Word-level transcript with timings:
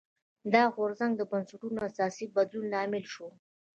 دا 0.53 0.63
غورځنګ 0.75 1.13
د 1.17 1.21
بنسټونو 1.31 1.79
اساسي 1.89 2.25
بدلون 2.35 2.65
لامل 2.73 3.03
شو. 3.13 3.27